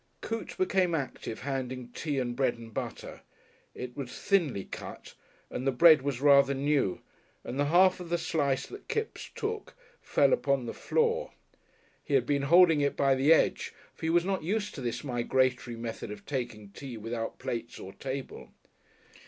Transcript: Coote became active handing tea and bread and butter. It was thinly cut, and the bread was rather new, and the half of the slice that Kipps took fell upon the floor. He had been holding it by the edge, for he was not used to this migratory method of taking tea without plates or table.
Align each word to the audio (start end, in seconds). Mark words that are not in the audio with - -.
Coote 0.21 0.57
became 0.57 0.95
active 0.95 1.41
handing 1.41 1.89
tea 1.89 2.17
and 2.17 2.35
bread 2.35 2.57
and 2.57 2.73
butter. 2.73 3.21
It 3.75 3.95
was 3.95 4.11
thinly 4.11 4.65
cut, 4.65 5.13
and 5.51 5.67
the 5.67 5.71
bread 5.71 6.01
was 6.01 6.19
rather 6.19 6.55
new, 6.55 7.01
and 7.43 7.59
the 7.59 7.65
half 7.65 7.99
of 7.99 8.09
the 8.09 8.17
slice 8.17 8.65
that 8.65 8.87
Kipps 8.87 9.29
took 9.35 9.75
fell 10.01 10.33
upon 10.33 10.65
the 10.65 10.73
floor. 10.73 11.33
He 12.03 12.15
had 12.15 12.25
been 12.25 12.41
holding 12.49 12.81
it 12.81 12.97
by 12.97 13.13
the 13.13 13.31
edge, 13.31 13.75
for 13.93 14.03
he 14.03 14.09
was 14.09 14.25
not 14.25 14.41
used 14.41 14.73
to 14.73 14.81
this 14.81 15.03
migratory 15.03 15.75
method 15.75 16.09
of 16.09 16.25
taking 16.25 16.69
tea 16.69 16.97
without 16.97 17.37
plates 17.37 17.79
or 17.79 17.93
table. 17.93 18.49